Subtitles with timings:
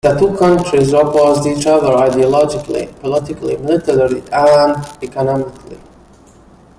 [0.03, 5.77] The two countries opposed each other ideologically, politically, militarily, and economically.